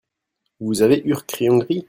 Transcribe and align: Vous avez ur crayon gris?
Vous 0.59 0.81
avez 0.81 0.99
ur 1.05 1.27
crayon 1.27 1.59
gris? 1.59 1.79